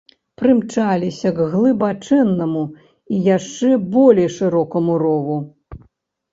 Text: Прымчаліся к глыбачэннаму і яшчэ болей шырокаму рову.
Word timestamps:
Прымчаліся 0.41 1.29
к 1.39 1.45
глыбачэннаму 1.51 2.63
і 2.69 3.15
яшчэ 3.37 3.69
болей 3.95 4.29
шырокаму 4.41 5.01
рову. 5.07 5.41